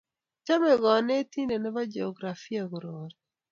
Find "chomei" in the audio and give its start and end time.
0.45-0.79